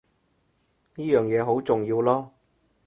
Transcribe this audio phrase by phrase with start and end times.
[0.95, 2.31] 呢樣嘢好重要囉